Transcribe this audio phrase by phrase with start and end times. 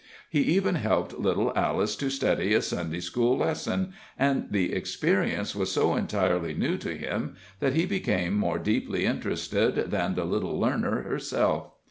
[0.31, 5.71] He even helped little Alice to study a Sunday school lesson, and the experience was
[5.71, 11.03] so entirely new to him, that he became more deeply interested than the little learner
[11.03, 11.73] herself.